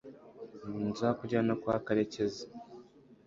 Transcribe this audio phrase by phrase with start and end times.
[0.89, 2.43] nzakujyana kwa karekezi